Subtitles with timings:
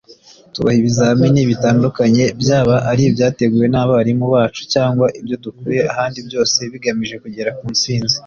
[0.53, 7.51] tubaha ibizamini bitandukanye byaba ari ibyateguwe n’abarimu bacu cyangwa ibyo dukuye ahandi byose bigamije kugera
[7.57, 8.15] ku ntsinzi